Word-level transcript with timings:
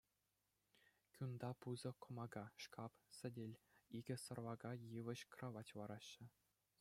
Кӳнта 1.13 1.51
пысӑк 1.59 1.97
кӑмака, 2.03 2.45
шкап, 2.63 2.93
сӗтел, 3.17 3.51
икӗ 3.99 4.15
сарлака 4.23 4.71
йывӑҫ 4.97 5.21
кравать 5.35 5.75
лараҫҫӗ. 5.81 6.25